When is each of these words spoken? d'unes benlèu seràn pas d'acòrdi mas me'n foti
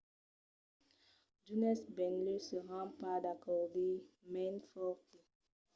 d'unes 1.43 1.79
benlèu 1.95 2.39
seràn 2.47 2.87
pas 2.99 3.21
d'acòrdi 3.25 3.89
mas 3.99 4.05
me'n 4.31 4.55
foti 4.69 5.17